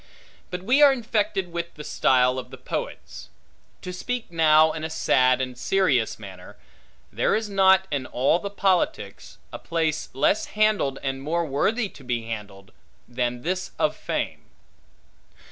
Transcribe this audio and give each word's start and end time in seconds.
But 0.49 0.63
we 0.63 0.81
are 0.81 0.91
infected 0.91 1.51
with 1.51 1.75
the 1.75 1.83
style 1.83 2.39
of 2.39 2.49
the 2.49 2.57
poets. 2.57 3.29
To 3.83 3.93
speak 3.93 4.31
now 4.31 4.71
in 4.71 4.83
a 4.83 4.89
sad 4.89 5.39
and 5.39 5.55
serious 5.55 6.17
manner: 6.17 6.57
There 7.13 7.35
is 7.35 7.51
not, 7.51 7.87
in 7.91 8.07
all 8.07 8.39
the 8.39 8.49
politics, 8.49 9.37
a 9.53 9.59
place 9.59 10.09
less 10.13 10.45
handled 10.57 10.97
and 11.03 11.21
more 11.21 11.45
worthy 11.45 11.87
to 11.89 12.03
be 12.03 12.23
handled, 12.25 12.71
than 13.07 13.43
this 13.43 13.73
of 13.77 13.95
fame. 13.95 14.45